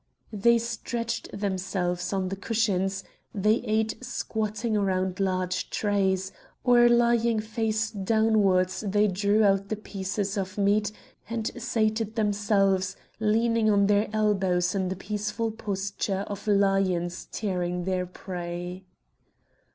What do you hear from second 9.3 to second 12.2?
out the pieces of meat and sated